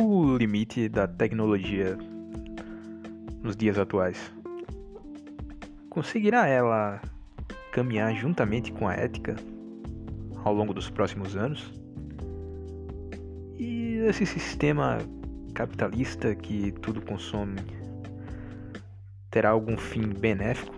o 0.00 0.36
limite 0.36 0.88
da 0.88 1.06
tecnologia 1.06 1.96
nos 3.42 3.56
dias 3.56 3.78
atuais? 3.78 4.32
Conseguirá 5.90 6.46
ela 6.46 7.00
caminhar 7.72 8.14
juntamente 8.14 8.72
com 8.72 8.88
a 8.88 8.94
ética 8.94 9.36
ao 10.42 10.54
longo 10.54 10.72
dos 10.72 10.88
próximos 10.88 11.36
anos? 11.36 11.72
E 13.58 13.98
esse 14.08 14.24
sistema 14.24 14.98
capitalista 15.54 16.34
que 16.34 16.72
tudo 16.72 17.02
consome 17.02 17.60
terá 19.30 19.50
algum 19.50 19.76
fim 19.76 20.08
benéfico 20.08 20.74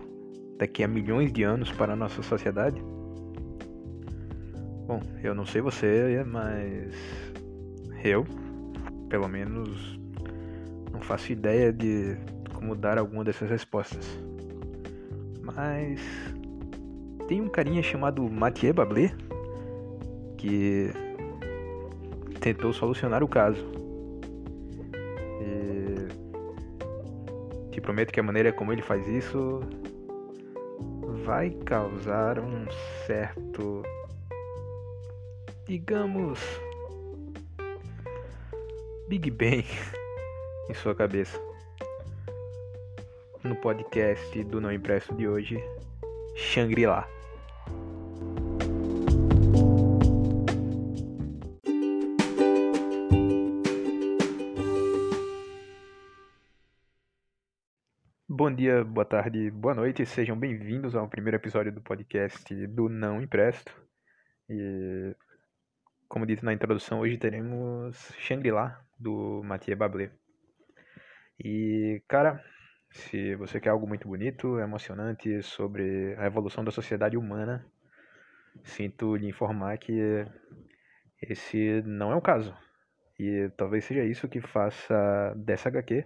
daqui 0.57 0.83
a 0.83 0.87
milhões 0.87 1.31
de 1.31 1.43
anos 1.43 1.71
para 1.71 1.93
a 1.93 1.95
nossa 1.95 2.21
sociedade? 2.21 2.81
Bom, 4.85 5.01
eu 5.23 5.33
não 5.33 5.45
sei 5.45 5.61
você, 5.61 6.23
mas 6.27 6.93
eu, 8.03 8.25
pelo 9.13 9.27
menos, 9.27 9.99
não 10.91 10.99
faço 10.99 11.31
ideia 11.31 11.71
de 11.71 12.17
como 12.51 12.75
dar 12.75 12.97
alguma 12.97 13.23
dessas 13.23 13.47
respostas. 13.47 14.03
Mas 15.39 16.01
tem 17.27 17.39
um 17.39 17.47
carinha 17.47 17.83
chamado 17.83 18.27
Mathieu 18.27 18.73
Bablé 18.73 19.13
que 20.35 20.89
tentou 22.39 22.73
solucionar 22.73 23.23
o 23.23 23.27
caso. 23.27 23.63
E 25.39 26.07
te 27.69 27.79
prometo 27.79 28.11
que 28.11 28.19
a 28.19 28.23
maneira 28.23 28.51
como 28.51 28.73
ele 28.73 28.81
faz 28.81 29.07
isso 29.07 29.59
vai 31.23 31.51
causar 31.51 32.39
um 32.39 32.65
certo, 33.05 33.83
digamos, 35.67 36.39
Big 39.13 39.29
Bang 39.29 39.63
em 40.67 40.73
sua 40.73 40.95
cabeça. 40.95 41.39
No 43.43 43.55
podcast 43.57 44.43
do 44.45 44.59
Não 44.59 44.71
Impresso 44.71 45.13
de 45.13 45.27
hoje, 45.27 45.63
Shangri-La. 46.35 47.07
Bom 58.27 58.51
dia, 58.51 58.83
boa 58.83 59.05
tarde, 59.05 59.51
boa 59.51 59.75
noite, 59.75 60.07
sejam 60.07 60.35
bem-vindos 60.35 60.95
ao 60.95 61.07
primeiro 61.07 61.37
episódio 61.37 61.71
do 61.71 61.83
podcast 61.83 62.51
do 62.65 62.89
Não 62.89 63.21
Impresto. 63.21 63.79
E, 64.49 65.15
como 66.07 66.25
dito 66.25 66.43
na 66.43 66.53
introdução, 66.53 67.01
hoje 67.01 67.19
teremos 67.19 67.95
Shangri-La, 68.17 68.83
do 69.03 69.41
Mathieu 69.43 69.77
Bablé. 69.77 70.11
E, 71.43 72.01
cara, 72.07 72.43
se 72.91 73.35
você 73.35 73.59
quer 73.59 73.69
algo 73.69 73.87
muito 73.87 74.07
bonito, 74.07 74.59
emocionante 74.59 75.41
sobre 75.43 76.15
a 76.17 76.25
evolução 76.25 76.63
da 76.63 76.71
sociedade 76.71 77.17
humana, 77.17 77.65
sinto 78.63 79.15
lhe 79.15 79.27
informar 79.27 79.77
que 79.77 80.25
esse 81.21 81.81
não 81.83 82.11
é 82.11 82.15
o 82.15 82.21
caso. 82.21 82.55
E 83.19 83.49
talvez 83.57 83.85
seja 83.85 84.03
isso 84.03 84.27
que 84.27 84.41
faça 84.41 85.33
dessa 85.35 85.69
HQ 85.69 86.05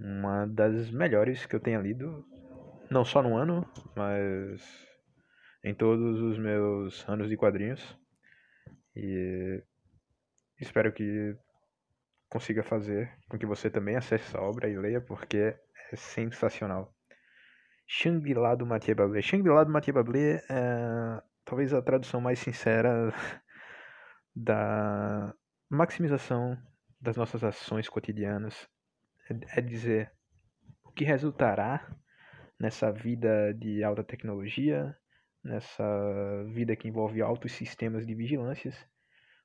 uma 0.00 0.46
das 0.46 0.90
melhores 0.90 1.44
que 1.44 1.54
eu 1.54 1.60
tenha 1.60 1.78
lido, 1.78 2.24
não 2.90 3.04
só 3.04 3.22
no 3.22 3.36
ano, 3.36 3.66
mas 3.94 4.88
em 5.62 5.74
todos 5.74 6.20
os 6.20 6.38
meus 6.38 7.06
anos 7.08 7.28
de 7.28 7.36
quadrinhos. 7.36 7.98
E 8.96 9.62
espero 10.58 10.92
que 10.92 11.36
consiga 12.30 12.62
fazer 12.62 13.12
com 13.28 13.36
que 13.36 13.44
você 13.44 13.68
também 13.68 13.96
acesse 13.96 14.24
essa 14.24 14.40
obra 14.40 14.68
e 14.68 14.76
leia, 14.78 15.00
porque 15.00 15.54
é 15.92 15.96
sensacional. 15.96 16.94
Shangri-La 17.86 18.54
do 18.54 18.64
Mathieu 18.64 18.94
Bablé. 18.94 19.20
Shangri-La 19.20 19.64
do 19.64 19.72
Mathieu 19.72 19.94
Bablé 19.94 20.42
é 20.48 21.22
talvez 21.44 21.74
a 21.74 21.82
tradução 21.82 22.20
mais 22.20 22.38
sincera 22.38 23.12
da 24.34 25.34
maximização 25.68 26.56
das 27.00 27.16
nossas 27.16 27.42
ações 27.42 27.88
cotidianas 27.88 28.68
é 29.56 29.60
dizer 29.60 30.12
o 30.84 30.90
que 30.90 31.04
resultará 31.04 31.96
nessa 32.58 32.92
vida 32.92 33.54
de 33.54 33.82
alta 33.82 34.02
tecnologia, 34.02 34.96
nessa 35.42 36.44
vida 36.52 36.76
que 36.76 36.88
envolve 36.88 37.22
altos 37.22 37.52
sistemas 37.52 38.06
de 38.06 38.14
vigilâncias, 38.14 38.76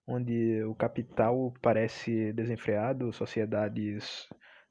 onde 0.07 0.63
o 0.63 0.75
capital 0.75 1.53
parece 1.61 2.31
desenfreado, 2.33 3.11
sociedades 3.11 4.27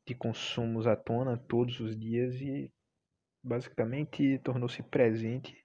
de 0.07 0.15
consumos 0.15 0.87
à 0.87 0.95
tona 0.95 1.37
todos 1.37 1.81
os 1.81 1.99
dias 1.99 2.35
e 2.41 2.73
basicamente 3.43 4.39
tornou-se 4.45 4.83
presente 4.83 5.57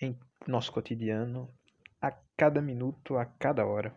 em 0.00 0.18
nosso 0.46 0.72
cotidiano 0.72 1.52
a 2.00 2.12
cada 2.36 2.60
minuto, 2.60 3.16
a 3.16 3.24
cada 3.24 3.66
hora. 3.66 3.94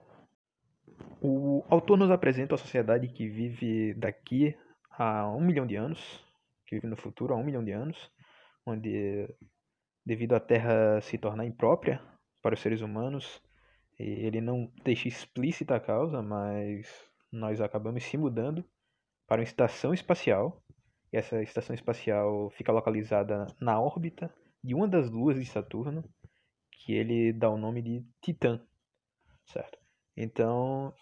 O 1.22 1.64
autor 1.70 1.98
nos 1.98 2.12
apresenta 2.12 2.56
a 2.56 2.58
sociedade 2.58 3.08
que 3.08 3.28
vive 3.28 3.94
daqui 3.94 4.56
há 4.92 5.28
um 5.30 5.42
milhão 5.42 5.66
de 5.66 5.76
anos, 5.76 6.24
que 6.66 6.76
vive 6.76 6.88
no 6.88 6.98
futuro 6.98 7.34
há 7.34 7.38
um 7.38 7.44
milhão 7.44 7.64
de 7.64 7.72
anos, 7.72 8.12
onde, 8.66 9.28
devido 10.06 10.34
à 10.34 10.40
Terra 10.40 11.00
se 11.02 11.18
tornar 11.18 11.46
imprópria 11.46 12.02
para 12.42 12.56
os 12.56 12.62
seres 12.62 12.82
humanos, 12.82 13.42
ele 13.98 14.42
não 14.42 14.72
deixa 14.84 15.08
explícita 15.08 15.76
a 15.76 15.80
causa, 15.80 16.22
mas 16.22 16.88
nós 17.32 17.62
acabamos 17.62 18.04
se 18.04 18.18
mudando 18.18 18.64
para 19.28 19.42
uma 19.42 19.46
estação 19.46 19.94
espacial. 19.94 20.62
E 21.12 21.18
essa 21.18 21.42
estação 21.44 21.76
espacial 21.76 22.50
fica 22.52 22.72
localizada 22.72 23.48
na 23.60 23.80
órbita 23.80 24.34
de 24.64 24.74
uma 24.74 24.88
das 24.88 25.10
luas 25.10 25.40
de 25.40 25.46
Saturno, 25.46 26.04
que 26.72 26.94
ele 26.94 27.32
dá 27.34 27.50
o 27.50 27.58
nome 27.58 27.82
de 27.82 28.06
Titã, 28.22 28.62
certo? 29.46 29.78
Então, 30.16 30.94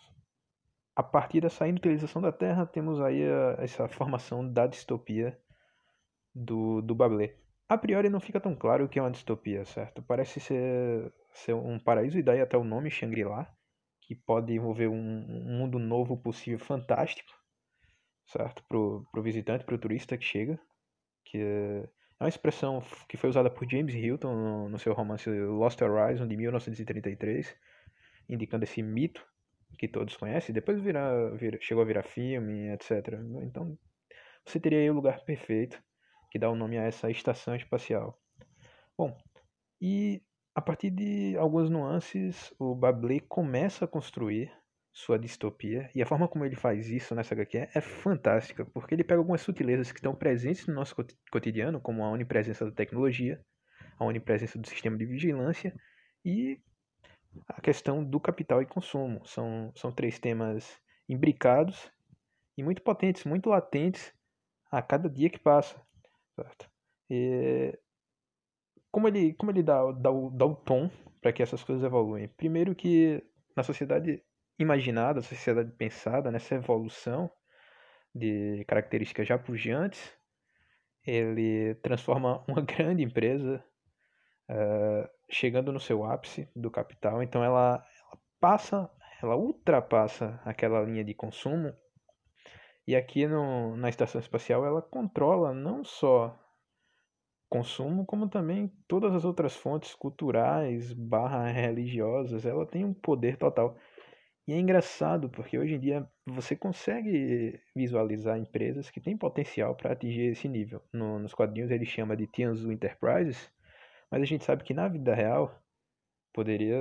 a 0.96 1.04
partir 1.04 1.42
dessa 1.42 1.68
inutilização 1.68 2.22
da 2.22 2.32
Terra, 2.32 2.66
temos 2.66 3.00
aí 3.00 3.24
a, 3.24 3.64
essa 3.64 3.88
formação 3.88 4.48
da 4.48 4.68
distopia 4.68 5.38
do, 6.34 6.82
do 6.82 6.96
Bablé. 6.96 7.36
A 7.72 7.78
priori 7.78 8.10
não 8.10 8.20
fica 8.20 8.38
tão 8.38 8.54
claro 8.54 8.84
o 8.84 8.90
que 8.90 9.00
é 9.00 9.02
uma 9.02 9.10
distopia, 9.10 9.64
certo? 9.64 10.04
Parece 10.04 10.42
ser, 10.42 11.10
ser 11.32 11.54
um 11.54 11.80
paraíso, 11.80 12.20
e 12.20 12.22
daí 12.22 12.42
até 12.42 12.58
o 12.58 12.66
nome 12.66 12.92
Shangri-La, 12.92 13.50
que 14.02 14.14
pode 14.14 14.52
envolver 14.52 14.90
um, 14.90 14.94
um, 14.94 15.58
mundo 15.58 15.80
novo 15.80 16.18
possível, 16.18 16.60
fantástico, 16.60 17.32
certo? 18.26 18.62
Para 18.68 18.78
o 18.78 19.24
visitante, 19.24 19.64
para 19.64 19.74
o 19.74 19.78
turista 19.78 20.18
que 20.18 20.26
chega. 20.26 20.60
Que 21.24 21.38
é 21.38 21.88
uma 22.20 22.28
expressão 22.28 22.84
que 23.08 23.16
foi 23.16 23.30
usada 23.30 23.50
por 23.50 23.66
James 23.66 23.96
Hilton 23.96 24.36
no, 24.36 24.68
no 24.68 24.78
seu 24.78 24.92
romance 24.92 25.30
Lost 25.30 25.82
Horizon, 25.82 26.28
de 26.28 26.36
1933, 26.36 27.56
indicando 28.28 28.66
esse 28.66 28.84
mito 28.84 29.26
que 29.80 29.88
todos 29.88 30.18
conhecem, 30.18 30.54
depois 30.54 30.82
vira, 30.82 31.34
vira, 31.38 31.58
chegou 31.62 31.84
a 31.84 31.88
virar 31.88 32.04
filme, 32.04 32.68
etc. 32.74 33.18
Então, 33.44 33.78
você 34.46 34.60
teria 34.60 34.80
aí 34.80 34.90
o 34.90 34.94
lugar 34.94 35.24
perfeito 35.24 35.82
que 36.32 36.40
dá 36.40 36.50
o 36.50 36.56
nome 36.56 36.78
a 36.78 36.84
essa 36.84 37.12
estação 37.12 37.56
espacial. 37.56 38.18
Bom, 38.98 39.16
e 39.80 40.24
a 40.56 40.62
partir 40.62 40.90
de 40.90 41.36
algumas 41.38 41.70
nuances, 41.70 42.54
o 42.58 42.74
Bablé 42.74 43.20
começa 43.20 43.86
a 43.86 43.88
construir 43.88 44.52
sua 44.94 45.18
distopia, 45.18 45.90
e 45.96 46.02
a 46.02 46.06
forma 46.06 46.28
como 46.28 46.46
ele 46.46 46.56
faz 46.56 46.90
isso 46.90 47.16
nessa 47.16 47.34
HQ 47.34 47.70
é 47.74 47.82
fantástica, 47.82 48.66
porque 48.66 48.94
ele 48.94 49.04
pega 49.04 49.20
algumas 49.20 49.42
sutilezas 49.42 49.92
que 49.92 50.00
estão 50.00 50.14
presentes 50.14 50.68
no 50.68 50.74
nosso 50.74 50.96
cotidiano, 51.32 51.80
como 51.80 52.04
a 52.04 52.12
onipresença 52.12 52.66
da 52.66 52.72
tecnologia, 52.72 53.42
a 53.98 54.06
onipresença 54.06 54.60
do 54.60 54.68
sistema 54.68 54.98
de 54.98 55.06
vigilância, 55.06 55.74
e 56.26 56.60
a 57.48 57.62
questão 57.62 58.04
do 58.04 58.20
capital 58.20 58.62
e 58.62 58.66
consumo. 58.66 59.26
São, 59.26 59.72
são 59.76 59.92
três 59.92 60.20
temas 60.20 60.78
imbricados 61.08 61.92
e 62.58 62.64
muito 62.64 62.82
potentes, 62.82 63.24
muito 63.24 63.50
latentes 63.50 64.14
a 64.70 64.82
cada 64.82 65.10
dia 65.10 65.30
que 65.30 65.40
passa. 65.40 65.82
Certo? 66.42 66.70
E 67.10 67.78
como 68.92 69.08
ele, 69.08 69.34
como 69.34 69.52
ele 69.52 69.62
dá, 69.62 69.92
dá, 69.92 70.10
o, 70.10 70.30
dá 70.32 70.46
o 70.46 70.56
tom 70.56 70.90
para 71.22 71.32
que 71.32 71.44
essas 71.44 71.64
coisas 71.64 71.84
evoluem? 71.84 72.28
Primeiro 72.30 72.74
que 72.76 73.24
na 73.56 73.64
sociedade 73.64 74.24
imaginada, 74.58 75.22
sociedade 75.22 75.72
pensada, 75.72 76.32
nessa 76.32 76.56
evolução 76.56 77.30
de 78.14 78.66
características 78.68 79.28
já 79.28 79.38
pujantes, 79.38 80.02
ele 81.06 81.76
transforma 81.76 82.44
uma 82.48 82.62
grande 82.62 83.04
empresa 83.04 83.64
uh, 84.50 85.10
chegando 85.30 85.72
no 85.72 85.80
seu 85.80 86.04
ápice 86.04 86.50
do 86.56 86.72
capital, 86.72 87.22
então 87.22 87.44
ela, 87.44 87.86
ela 88.02 88.22
passa, 88.40 88.90
ela 89.22 89.36
ultrapassa 89.36 90.42
aquela 90.44 90.82
linha 90.82 91.04
de 91.04 91.14
consumo 91.14 91.74
e 92.92 92.96
aqui 92.96 93.26
no, 93.26 93.78
na 93.78 93.88
estação 93.88 94.20
espacial 94.20 94.66
ela 94.66 94.82
controla 94.82 95.54
não 95.54 95.82
só 95.82 96.38
consumo, 97.50 98.06
como 98.06 98.28
também 98.28 98.70
todas 98.86 99.16
as 99.16 99.24
outras 99.24 99.56
fontes 99.56 99.96
culturais 99.96 100.92
barra 100.92 101.48
religiosas. 101.48 102.46
Ela 102.46 102.66
tem 102.66 102.84
um 102.84 102.94
poder 102.94 103.38
total. 103.38 103.78
E 104.46 104.52
é 104.52 104.60
engraçado 104.60 105.30
porque 105.30 105.58
hoje 105.58 105.76
em 105.76 105.80
dia 105.80 106.06
você 106.26 106.54
consegue 106.54 107.62
visualizar 107.74 108.38
empresas 108.38 108.90
que 108.90 109.00
têm 109.00 109.16
potencial 109.16 109.74
para 109.74 109.94
atingir 109.94 110.32
esse 110.32 110.50
nível. 110.50 110.82
No, 110.92 111.18
nos 111.18 111.34
quadrinhos 111.34 111.72
ele 111.72 111.86
chama 111.86 112.18
de 112.18 112.28
Tianzu 112.28 112.74
Enterprises, 112.74 113.50
mas 114.10 114.22
a 114.22 114.26
gente 114.26 114.44
sabe 114.44 114.66
que 114.66 114.74
na 114.74 114.90
vida 114.90 115.16
real 115.16 115.61
poderia 116.34 116.78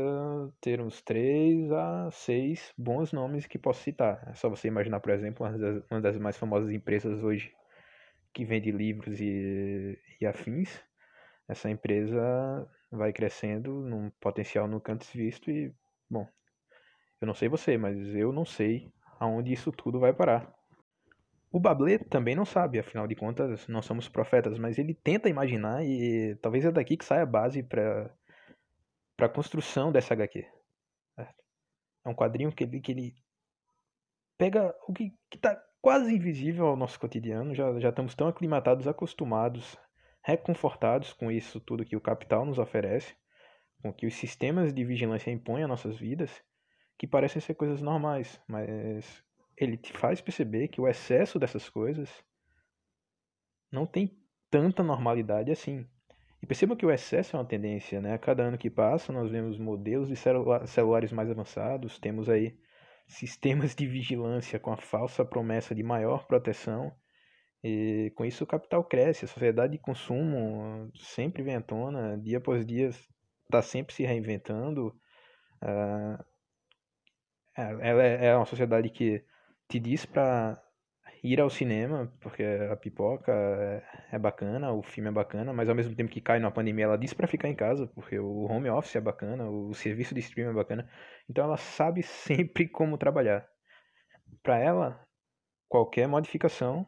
ter 0.60 0.80
uns 0.80 1.02
três 1.02 1.70
a 1.72 2.10
seis 2.10 2.72
bons 2.76 3.12
nomes 3.12 3.46
que 3.46 3.58
posso 3.58 3.82
citar. 3.82 4.22
É 4.28 4.34
só 4.34 4.48
você 4.48 4.68
imaginar, 4.68 5.00
por 5.00 5.10
exemplo, 5.10 5.46
uma 5.46 5.58
das, 5.58 5.84
uma 5.90 6.00
das 6.00 6.18
mais 6.18 6.36
famosas 6.36 6.70
empresas 6.70 7.22
hoje 7.22 7.52
que 8.32 8.44
vende 8.44 8.70
livros 8.70 9.20
e, 9.20 9.98
e 10.20 10.26
afins. 10.26 10.80
Essa 11.48 11.68
empresa 11.68 12.68
vai 12.90 13.12
crescendo 13.12 13.80
num 13.80 14.10
potencial 14.20 14.68
nunca 14.68 14.92
antes 14.92 15.10
visto 15.12 15.50
e, 15.50 15.72
bom, 16.08 16.26
eu 17.20 17.26
não 17.26 17.34
sei 17.34 17.48
você, 17.48 17.76
mas 17.76 17.96
eu 18.14 18.32
não 18.32 18.44
sei 18.44 18.92
aonde 19.18 19.52
isso 19.52 19.70
tudo 19.72 20.00
vai 20.00 20.12
parar. 20.12 20.52
O 21.52 21.58
Bablé 21.58 21.98
também 21.98 22.36
não 22.36 22.44
sabe, 22.44 22.78
afinal 22.78 23.08
de 23.08 23.16
contas, 23.16 23.66
não 23.66 23.82
somos 23.82 24.08
profetas, 24.08 24.56
mas 24.56 24.78
ele 24.78 24.94
tenta 24.94 25.28
imaginar 25.28 25.84
e 25.84 26.36
talvez 26.40 26.64
é 26.64 26.70
daqui 26.70 26.96
que 26.96 27.04
saia 27.04 27.22
a 27.22 27.26
base 27.26 27.62
para 27.62 28.08
para 29.20 29.26
a 29.26 29.30
construção 29.30 29.92
dessa 29.92 30.14
HQ. 30.14 30.46
É 31.18 32.08
um 32.08 32.14
quadrinho 32.14 32.50
que 32.50 32.64
ele, 32.64 32.80
que 32.80 32.92
ele 32.92 33.14
pega 34.38 34.74
o 34.88 34.94
que 34.94 35.12
está 35.34 35.62
quase 35.82 36.14
invisível 36.14 36.68
ao 36.68 36.76
nosso 36.76 36.98
cotidiano, 36.98 37.54
já, 37.54 37.78
já 37.78 37.90
estamos 37.90 38.14
tão 38.14 38.28
aclimatados, 38.28 38.88
acostumados, 38.88 39.76
reconfortados 40.24 41.12
com 41.12 41.30
isso 41.30 41.60
tudo 41.60 41.84
que 41.84 41.96
o 41.96 42.00
capital 42.00 42.46
nos 42.46 42.58
oferece, 42.58 43.14
com 43.82 43.92
que 43.92 44.06
os 44.06 44.14
sistemas 44.14 44.72
de 44.72 44.82
vigilância 44.86 45.30
impõem 45.30 45.64
às 45.64 45.68
nossas 45.68 45.98
vidas, 45.98 46.42
que 46.98 47.06
parecem 47.06 47.42
ser 47.42 47.52
coisas 47.52 47.82
normais, 47.82 48.40
mas 48.48 49.22
ele 49.54 49.76
te 49.76 49.92
faz 49.92 50.22
perceber 50.22 50.68
que 50.68 50.80
o 50.80 50.88
excesso 50.88 51.38
dessas 51.38 51.68
coisas 51.68 52.08
não 53.70 53.84
tem 53.84 54.18
tanta 54.50 54.82
normalidade 54.82 55.50
assim. 55.50 55.86
E 56.42 56.46
perceba 56.46 56.74
que 56.74 56.86
o 56.86 56.90
excesso 56.90 57.36
é 57.36 57.38
uma 57.38 57.44
tendência, 57.44 58.00
né? 58.00 58.14
A 58.14 58.18
cada 58.18 58.42
ano 58.44 58.56
que 58.56 58.70
passa, 58.70 59.12
nós 59.12 59.30
vemos 59.30 59.58
modelos 59.58 60.08
de 60.08 60.16
celulares 60.16 61.12
mais 61.12 61.30
avançados, 61.30 61.98
temos 61.98 62.28
aí 62.28 62.56
sistemas 63.06 63.74
de 63.74 63.86
vigilância 63.86 64.58
com 64.58 64.72
a 64.72 64.76
falsa 64.76 65.24
promessa 65.24 65.74
de 65.74 65.82
maior 65.82 66.26
proteção. 66.26 66.92
E 67.62 68.10
com 68.16 68.24
isso 68.24 68.44
o 68.44 68.46
capital 68.46 68.82
cresce, 68.84 69.26
a 69.26 69.28
sociedade 69.28 69.72
de 69.72 69.78
consumo 69.78 70.90
sempre 70.94 71.42
vem 71.42 71.56
à 71.56 71.60
tona, 71.60 72.16
dia 72.16 72.38
após 72.38 72.64
dia 72.64 72.88
está 73.44 73.60
sempre 73.60 73.94
se 73.94 74.04
reinventando. 74.04 74.88
Uh, 75.62 76.24
ela 77.54 78.02
é, 78.02 78.26
é 78.28 78.36
uma 78.36 78.46
sociedade 78.46 78.88
que 78.88 79.22
te 79.68 79.78
diz 79.78 80.06
para 80.06 80.62
ir 81.22 81.40
ao 81.40 81.50
cinema, 81.50 82.12
porque 82.20 82.42
a 82.42 82.76
pipoca 82.76 83.32
é, 83.32 83.82
é, 84.12 84.18
bacana, 84.18 84.72
o 84.72 84.82
filme 84.82 85.10
é 85.10 85.12
bacana, 85.12 85.52
mas 85.52 85.68
ao 85.68 85.74
mesmo 85.74 85.94
tempo 85.94 86.10
que 86.10 86.20
cai 86.20 86.38
na 86.38 86.50
pandemia, 86.50 86.86
ela 86.86 86.98
diz 86.98 87.12
para 87.12 87.26
ficar 87.26 87.48
em 87.48 87.54
casa, 87.54 87.86
porque 87.88 88.18
o 88.18 88.44
home 88.44 88.70
office 88.70 88.96
é 88.96 89.00
bacana, 89.00 89.48
o 89.48 89.74
serviço 89.74 90.14
de 90.14 90.20
streaming 90.20 90.50
é 90.50 90.54
bacana. 90.54 90.90
Então 91.28 91.44
ela 91.44 91.56
sabe 91.56 92.02
sempre 92.04 92.68
como 92.68 92.98
trabalhar. 92.98 93.46
Para 94.42 94.58
ela, 94.58 95.06
qualquer 95.68 96.08
modificação 96.08 96.86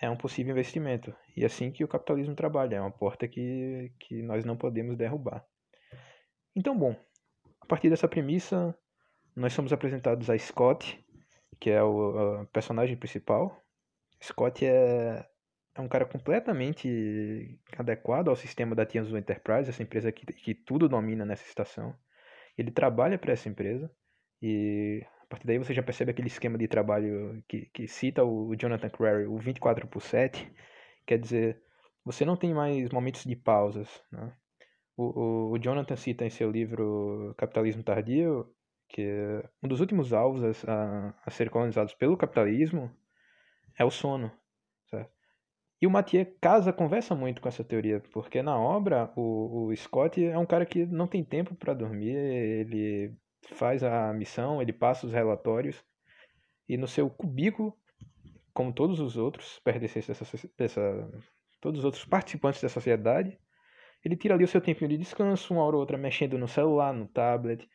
é 0.00 0.10
um 0.10 0.16
possível 0.16 0.52
investimento. 0.52 1.14
E 1.36 1.42
é 1.42 1.46
assim 1.46 1.72
que 1.72 1.84
o 1.84 1.88
capitalismo 1.88 2.34
trabalha, 2.34 2.76
é 2.76 2.80
uma 2.80 2.90
porta 2.90 3.26
que, 3.26 3.92
que 4.00 4.22
nós 4.22 4.44
não 4.44 4.56
podemos 4.56 4.96
derrubar. 4.96 5.44
Então, 6.54 6.76
bom, 6.76 6.94
a 7.60 7.66
partir 7.66 7.88
dessa 7.88 8.08
premissa, 8.08 8.76
nós 9.34 9.52
somos 9.52 9.72
apresentados 9.72 10.28
a 10.30 10.38
Scott, 10.38 11.02
que 11.58 11.70
é 11.70 11.82
o 11.82 12.46
personagem 12.52 12.96
principal. 12.96 13.62
Scott 14.22 14.64
é, 14.64 15.26
é 15.74 15.80
um 15.80 15.88
cara 15.88 16.06
completamente 16.06 17.58
adequado 17.76 18.28
ao 18.28 18.36
sistema 18.36 18.74
da 18.74 18.86
Tianzu 18.86 19.16
Enterprise, 19.16 19.70
essa 19.70 19.82
empresa 19.82 20.12
que, 20.12 20.26
que 20.26 20.54
tudo 20.54 20.88
domina 20.88 21.24
nessa 21.24 21.44
estação. 21.44 21.94
Ele 22.56 22.70
trabalha 22.70 23.18
para 23.18 23.32
essa 23.32 23.48
empresa 23.48 23.90
e 24.40 25.04
a 25.22 25.26
partir 25.26 25.46
daí 25.46 25.58
você 25.58 25.74
já 25.74 25.82
percebe 25.82 26.10
aquele 26.10 26.28
esquema 26.28 26.56
de 26.56 26.68
trabalho 26.68 27.42
que, 27.48 27.66
que 27.66 27.88
cita 27.88 28.24
o 28.24 28.54
Jonathan 28.54 28.88
Crary, 28.88 29.26
o 29.26 29.36
24 29.38 29.86
por 29.86 30.00
7, 30.00 30.50
quer 31.04 31.18
dizer, 31.18 31.60
você 32.04 32.24
não 32.24 32.36
tem 32.36 32.54
mais 32.54 32.88
momentos 32.90 33.24
de 33.24 33.34
pausas. 33.34 34.02
Né? 34.10 34.32
O, 34.96 35.04
o, 35.04 35.52
o 35.52 35.58
Jonathan 35.58 35.96
cita 35.96 36.24
em 36.24 36.30
seu 36.30 36.50
livro 36.50 37.34
Capitalismo 37.36 37.82
Tardio 37.82 38.48
que 38.88 39.42
um 39.62 39.68
dos 39.68 39.80
últimos 39.80 40.12
alvos 40.12 40.64
a, 40.66 41.14
a 41.24 41.30
ser 41.30 41.50
colonizados 41.50 41.94
pelo 41.94 42.16
capitalismo 42.16 42.90
é 43.78 43.84
o 43.84 43.90
sono. 43.90 44.30
Certo? 44.88 45.10
E 45.80 45.86
o 45.86 45.90
Mathieu 45.90 46.26
casa, 46.40 46.72
conversa 46.72 47.14
muito 47.14 47.40
com 47.40 47.48
essa 47.48 47.64
teoria, 47.64 48.00
porque 48.12 48.42
na 48.42 48.58
obra 48.58 49.12
o, 49.16 49.66
o 49.66 49.76
Scott 49.76 50.24
é 50.24 50.38
um 50.38 50.46
cara 50.46 50.64
que 50.64 50.86
não 50.86 51.06
tem 51.06 51.22
tempo 51.22 51.54
para 51.54 51.74
dormir, 51.74 52.16
ele 52.16 53.14
faz 53.52 53.82
a 53.82 54.12
missão, 54.12 54.62
ele 54.62 54.72
passa 54.72 55.06
os 55.06 55.12
relatórios, 55.12 55.84
e 56.68 56.76
no 56.76 56.88
seu 56.88 57.08
cubículo, 57.10 57.76
como 58.52 58.72
todos 58.72 58.98
os 59.00 59.16
outros 59.16 59.60
pertencentes 59.60 60.08
dessa, 60.08 60.48
dessa 60.56 61.10
todos 61.60 61.80
os 61.80 61.84
outros 61.84 62.04
participantes 62.04 62.60
da 62.62 62.68
sociedade, 62.68 63.38
ele 64.04 64.16
tira 64.16 64.34
ali 64.34 64.44
o 64.44 64.48
seu 64.48 64.60
tempinho 64.60 64.90
de 64.90 64.98
descanso, 64.98 65.52
uma 65.52 65.64
hora 65.64 65.76
ou 65.76 65.80
outra 65.80 65.98
mexendo 65.98 66.38
no 66.38 66.48
celular, 66.48 66.92
no 66.92 67.06
tablet, 67.06 67.68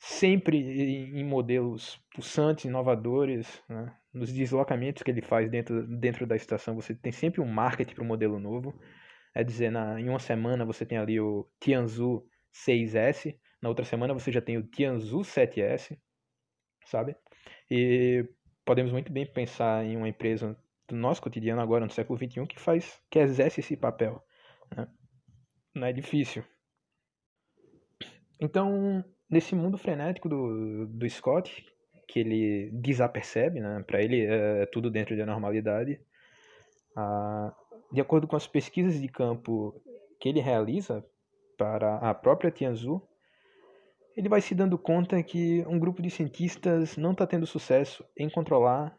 sempre 0.00 0.56
em 0.56 1.22
modelos 1.22 2.02
pulsantes, 2.14 2.64
inovadores, 2.64 3.62
né? 3.68 3.94
nos 4.14 4.32
deslocamentos 4.32 5.02
que 5.02 5.10
ele 5.10 5.20
faz 5.20 5.48
dentro, 5.50 5.86
dentro 5.86 6.26
da 6.26 6.34
estação, 6.34 6.74
você 6.74 6.94
tem 6.94 7.12
sempre 7.12 7.40
um 7.40 7.46
marketing 7.46 7.94
para 7.94 8.02
o 8.02 8.06
modelo 8.06 8.40
novo. 8.40 8.74
É 9.34 9.44
dizer, 9.44 9.70
na, 9.70 10.00
em 10.00 10.08
uma 10.08 10.18
semana 10.18 10.64
você 10.64 10.86
tem 10.86 10.98
ali 10.98 11.20
o 11.20 11.46
Tianzu 11.60 12.26
6S, 12.66 13.38
na 13.62 13.68
outra 13.68 13.84
semana 13.84 14.14
você 14.14 14.32
já 14.32 14.40
tem 14.40 14.56
o 14.56 14.66
Tianzu 14.66 15.18
7S, 15.18 15.96
sabe? 16.86 17.14
E 17.70 18.26
podemos 18.64 18.90
muito 18.90 19.12
bem 19.12 19.30
pensar 19.30 19.84
em 19.84 19.96
uma 19.96 20.08
empresa 20.08 20.56
do 20.88 20.96
nosso 20.96 21.22
cotidiano 21.22 21.60
agora, 21.60 21.84
no 21.84 21.92
século 21.92 22.18
XXI, 22.18 22.46
que 22.46 22.58
faz, 22.58 23.00
que 23.10 23.18
exerce 23.18 23.60
esse 23.60 23.76
papel. 23.76 24.24
Né? 24.74 24.88
Não 25.74 25.86
é 25.86 25.92
difícil. 25.92 26.42
Então, 28.40 29.04
nesse 29.30 29.54
mundo 29.54 29.78
frenético 29.78 30.28
do, 30.28 30.86
do 30.86 31.08
Scott, 31.08 31.64
que 32.08 32.18
ele 32.18 32.70
desapercebe, 32.72 33.60
né? 33.60 33.84
Para 33.86 34.02
ele 34.02 34.26
é, 34.26 34.62
é 34.62 34.66
tudo 34.66 34.90
dentro 34.90 35.16
da 35.16 35.24
normalidade. 35.24 36.00
Ah, 36.96 37.54
de 37.92 38.00
acordo 38.00 38.26
com 38.26 38.36
as 38.36 38.46
pesquisas 38.46 39.00
de 39.00 39.08
campo 39.08 39.80
que 40.18 40.28
ele 40.28 40.40
realiza 40.40 41.04
para 41.56 41.96
a 41.98 42.14
própria 42.14 42.50
Tianzu, 42.50 43.00
ele 44.16 44.28
vai 44.28 44.40
se 44.40 44.54
dando 44.54 44.76
conta 44.76 45.22
que 45.22 45.64
um 45.68 45.78
grupo 45.78 46.02
de 46.02 46.10
cientistas 46.10 46.96
não 46.96 47.12
está 47.12 47.26
tendo 47.26 47.46
sucesso 47.46 48.04
em 48.16 48.28
controlar 48.28 48.96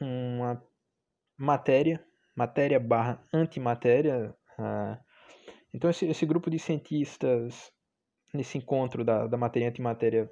uma 0.00 0.62
matéria, 1.38 2.04
matéria 2.34 2.80
barra 2.80 3.22
antimatéria. 3.32 4.34
Ah, 4.58 4.98
então 5.72 5.88
esse, 5.88 6.06
esse 6.06 6.26
grupo 6.26 6.50
de 6.50 6.58
cientistas 6.58 7.72
nesse 8.36 8.58
encontro 8.58 9.04
da, 9.04 9.26
da 9.26 9.36
matéria 9.36 9.66
e 9.66 9.68
antimatéria 9.68 10.30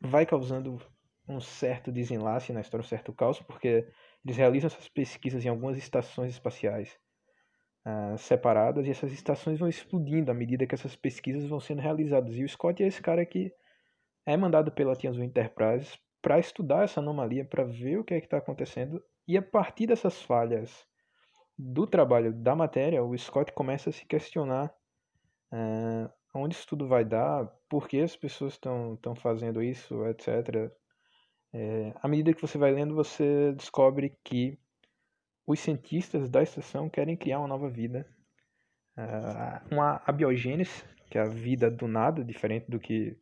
vai 0.00 0.24
causando 0.24 0.80
um 1.28 1.40
certo 1.40 1.92
desenlace 1.92 2.52
na 2.52 2.60
história, 2.60 2.84
um 2.84 2.88
certo 2.88 3.12
caos, 3.12 3.40
porque 3.40 3.86
eles 4.24 4.36
realizam 4.36 4.68
essas 4.68 4.88
pesquisas 4.88 5.44
em 5.44 5.48
algumas 5.48 5.76
estações 5.76 6.30
espaciais 6.32 6.98
uh, 7.86 8.16
separadas 8.18 8.86
e 8.86 8.90
essas 8.90 9.12
estações 9.12 9.58
vão 9.58 9.68
explodindo 9.68 10.30
à 10.30 10.34
medida 10.34 10.66
que 10.66 10.74
essas 10.74 10.96
pesquisas 10.96 11.46
vão 11.46 11.60
sendo 11.60 11.80
realizadas. 11.80 12.34
E 12.36 12.44
o 12.44 12.48
Scott 12.48 12.82
é 12.82 12.86
esse 12.86 13.00
cara 13.00 13.24
que 13.24 13.52
é 14.26 14.36
mandado 14.36 14.72
pela 14.72 14.96
Tianzu 14.96 15.22
Enterprise 15.22 15.98
para 16.20 16.38
estudar 16.38 16.84
essa 16.84 17.00
anomalia, 17.00 17.44
para 17.44 17.64
ver 17.64 17.98
o 17.98 18.04
que 18.04 18.14
é 18.14 18.20
que 18.20 18.26
está 18.26 18.38
acontecendo 18.38 19.02
e 19.30 19.36
a 19.36 19.42
partir 19.42 19.86
dessas 19.86 20.20
falhas 20.20 20.84
do 21.56 21.86
trabalho 21.86 22.32
da 22.32 22.54
matéria, 22.56 23.04
o 23.04 23.16
Scott 23.16 23.52
começa 23.52 23.90
a 23.90 23.92
se 23.92 24.04
questionar 24.04 24.74
uh, 25.52 26.10
onde 26.34 26.54
isso 26.54 26.66
tudo 26.66 26.86
vai 26.86 27.04
dar, 27.04 27.46
por 27.68 27.88
que 27.88 28.00
as 28.00 28.16
pessoas 28.16 28.54
estão 28.54 29.14
fazendo 29.16 29.62
isso, 29.62 30.06
etc. 30.06 30.70
É, 31.52 31.92
à 32.00 32.08
medida 32.08 32.32
que 32.32 32.40
você 32.40 32.56
vai 32.56 32.72
lendo, 32.72 32.94
você 32.94 33.52
descobre 33.52 34.16
que 34.24 34.58
os 35.46 35.58
cientistas 35.58 36.28
da 36.30 36.42
estação 36.42 36.88
querem 36.88 37.16
criar 37.16 37.40
uma 37.40 37.48
nova 37.48 37.68
vida, 37.68 38.06
uh, 38.96 39.74
uma 39.74 40.00
abiogênese, 40.06 40.84
que 41.10 41.18
é 41.18 41.22
a 41.22 41.28
vida 41.28 41.70
do 41.70 41.88
nada, 41.88 42.24
diferente 42.24 42.70
do 42.70 42.78
que 42.78 43.18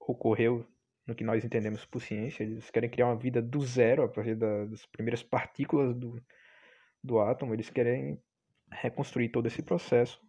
ocorreu 0.00 0.66
no 1.06 1.14
que 1.14 1.22
nós 1.24 1.44
entendemos 1.44 1.84
por 1.84 2.00
ciência. 2.00 2.42
Eles 2.42 2.68
querem 2.70 2.90
criar 2.90 3.06
uma 3.06 3.16
vida 3.16 3.40
do 3.40 3.60
zero, 3.60 4.02
a 4.02 4.08
partir 4.08 4.34
das 4.34 4.84
primeiras 4.86 5.22
partículas 5.22 5.94
do, 5.94 6.20
do 7.02 7.20
átomo. 7.20 7.54
Eles 7.54 7.70
querem 7.70 8.20
reconstruir 8.72 9.28
todo 9.28 9.46
esse 9.46 9.62
processo, 9.62 10.20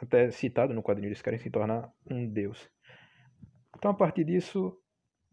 até 0.00 0.30
citado 0.30 0.74
no 0.74 0.82
quadrinho, 0.82 1.08
eles 1.08 1.22
querem 1.22 1.38
se 1.38 1.50
tornar 1.50 1.92
um 2.10 2.28
deus. 2.28 2.70
Então, 3.76 3.90
a 3.90 3.94
partir 3.94 4.24
disso, 4.24 4.76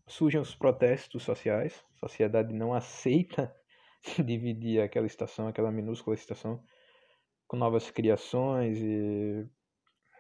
surgem 0.08 0.40
os 0.40 0.56
protestos 0.56 1.24
sociais, 1.24 1.84
a 1.96 2.08
sociedade 2.08 2.54
não 2.54 2.74
aceita 2.74 3.54
dividir 4.24 4.82
aquela 4.82 5.08
estação, 5.08 5.48
aquela 5.48 5.72
minúscula 5.72 6.16
estação, 6.16 6.64
com 7.48 7.58
novas 7.58 7.90
criações 7.92 8.78
e. 8.82 9.48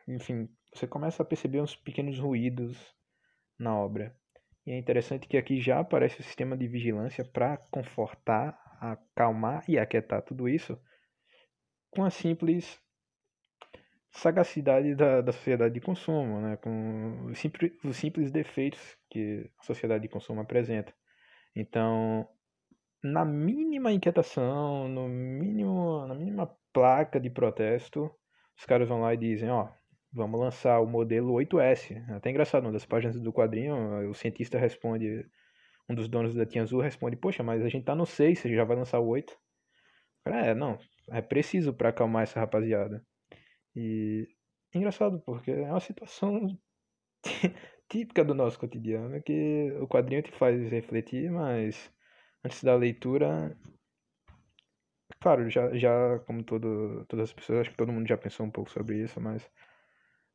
Enfim, 0.08 0.50
você 0.74 0.88
começa 0.88 1.22
a 1.22 1.26
perceber 1.26 1.62
uns 1.62 1.76
pequenos 1.76 2.18
ruídos 2.18 2.78
na 3.60 3.76
obra. 3.76 4.16
E 4.66 4.72
é 4.72 4.78
interessante 4.78 5.28
que 5.28 5.38
aqui 5.38 5.60
já 5.60 5.80
aparece 5.80 6.20
o 6.20 6.24
sistema 6.24 6.58
de 6.58 6.68
vigilância 6.68 7.26
para 7.26 7.58
confortar, 7.58 8.58
acalmar 8.80 9.64
e 9.68 9.78
aquietar 9.78 10.22
tudo 10.22 10.48
isso 10.48 10.80
com 11.92 12.04
a 12.04 12.10
simples 12.10 12.80
sagacidade 14.12 14.96
da, 14.96 15.22
da 15.22 15.32
sociedade 15.32 15.74
de 15.74 15.82
consumo, 15.82 16.42
né? 16.42 16.58
com 16.58 17.26
os 17.26 17.38
simples, 17.40 17.72
os 17.84 17.98
simples 17.98 18.32
defeitos 18.32 18.98
que 19.10 19.50
a 19.60 19.64
sociedade 19.64 20.04
de 20.04 20.10
consumo 20.10 20.42
apresenta. 20.42 20.94
Então, 21.56 22.28
na 23.04 23.26
mínima 23.26 23.92
inquietação, 23.92 24.88
no 24.88 25.08
mínimo, 25.08 26.06
na 26.08 26.16
mínima 26.16 26.56
placa 26.74 27.20
de 27.20 27.30
protesto, 27.30 28.12
os 28.58 28.66
caras 28.66 28.88
vão 28.88 29.02
lá 29.02 29.14
e 29.14 29.18
dizem, 29.18 29.50
ó, 29.50 29.70
vamos 30.12 30.40
lançar 30.40 30.80
o 30.80 30.88
modelo 30.88 31.34
8S. 31.34 32.04
É 32.10 32.14
até 32.14 32.30
engraçado, 32.30 32.64
uma 32.64 32.72
das 32.72 32.86
páginas 32.86 33.20
do 33.20 33.34
quadrinho, 33.34 34.10
o 34.10 34.14
cientista 34.14 34.58
responde, 34.58 35.26
um 35.90 35.96
dos 35.96 36.08
donos 36.08 36.34
da 36.34 36.46
Tianzu 36.46 36.80
responde, 36.80 37.16
poxa, 37.16 37.44
mas 37.44 37.64
a 37.64 37.70
gente 37.70 37.86
tá 37.86 37.96
no 37.96 38.06
6, 38.06 38.40
você 38.40 38.54
já 38.54 38.64
vai 38.64 38.76
lançar 38.76 39.00
o 39.00 39.08
8? 39.08 39.36
Cara, 40.24 40.48
é, 40.48 40.54
não, 40.54 40.78
é 41.10 41.22
preciso 41.22 41.74
para 41.74 41.90
acalmar 41.90 42.24
essa 42.24 42.40
rapaziada. 42.40 43.04
E 43.80 44.28
é 44.74 44.80
engraçado, 44.80 45.22
porque 45.24 45.52
é 45.52 45.70
uma 45.70 45.80
situação 45.80 46.60
típica 47.88 48.26
do 48.26 48.34
nosso 48.34 48.58
cotidiano, 48.58 49.22
que 49.22 49.72
o 49.80 49.88
quadrinho 49.88 50.24
te 50.24 50.32
faz 50.32 50.60
refletir, 50.72 51.30
mas 51.30 51.94
antes 52.44 52.64
da 52.64 52.76
leitura, 52.76 53.56
claro, 55.20 55.48
já, 55.48 55.78
já 55.78 56.18
como 56.26 56.44
todo, 56.44 57.06
todas 57.06 57.30
as 57.30 57.34
pessoas, 57.34 57.60
acho 57.60 57.70
que 57.70 57.78
todo 57.78 57.94
mundo 57.94 58.08
já 58.08 58.18
pensou 58.18 58.48
um 58.48 58.52
pouco 58.52 58.72
sobre 58.72 58.98
isso, 59.04 59.22
mas 59.22 59.46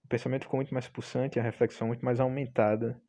o 0.05 0.09
pensamento 0.09 0.45
ficou 0.45 0.59
muito 0.59 0.73
mais 0.73 0.87
pulsante, 0.89 1.41
a 1.41 1.43
reflexão 1.43 1.89
muito 1.89 2.05
mais 2.05 2.21
aumentada 2.21 3.03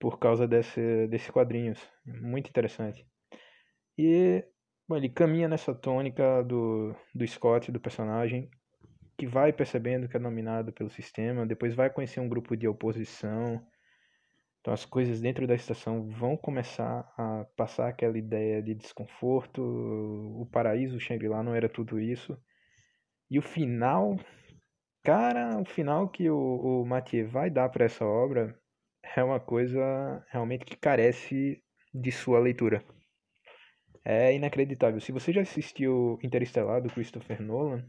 por 0.00 0.18
causa 0.18 0.48
desse, 0.48 1.06
desses 1.08 1.30
quadrinhos. 1.30 1.78
Muito 2.06 2.48
interessante. 2.48 3.06
E 3.98 4.42
bom, 4.88 4.96
ele 4.96 5.10
caminha 5.10 5.46
nessa 5.46 5.74
tônica 5.74 6.42
do, 6.42 6.96
do 7.14 7.26
Scott, 7.26 7.70
do 7.70 7.78
personagem, 7.78 8.50
que 9.22 9.26
vai 9.28 9.52
percebendo 9.52 10.08
que 10.08 10.16
é 10.16 10.20
dominado 10.20 10.72
pelo 10.72 10.90
sistema, 10.90 11.46
depois 11.46 11.76
vai 11.76 11.88
conhecer 11.88 12.18
um 12.18 12.28
grupo 12.28 12.56
de 12.56 12.66
oposição. 12.66 13.64
Então 14.60 14.74
as 14.74 14.84
coisas 14.84 15.20
dentro 15.20 15.46
da 15.46 15.54
estação 15.54 16.08
vão 16.08 16.36
começar 16.36 17.08
a 17.16 17.46
passar 17.56 17.86
aquela 17.86 18.18
ideia 18.18 18.60
de 18.60 18.74
desconforto. 18.74 19.62
O 19.62 20.44
paraíso, 20.50 20.96
o 20.96 21.00
Shangri-La 21.00 21.40
não 21.40 21.54
era 21.54 21.68
tudo 21.68 22.00
isso. 22.00 22.36
E 23.30 23.38
o 23.38 23.42
final, 23.42 24.18
cara, 25.04 25.56
o 25.60 25.64
final 25.64 26.08
que 26.08 26.28
o, 26.28 26.82
o 26.82 26.84
Mathieu 26.84 27.28
vai 27.28 27.48
dar 27.48 27.68
para 27.68 27.84
essa 27.84 28.04
obra 28.04 28.58
é 29.16 29.22
uma 29.22 29.38
coisa 29.38 29.80
realmente 30.32 30.64
que 30.64 30.74
carece 30.74 31.62
de 31.94 32.10
sua 32.10 32.40
leitura. 32.40 32.84
É 34.04 34.34
inacreditável. 34.34 35.00
Se 35.00 35.12
você 35.12 35.32
já 35.32 35.42
assistiu 35.42 36.18
Interestelar 36.24 36.82
do 36.82 36.90
Christopher 36.90 37.40
Nolan, 37.40 37.88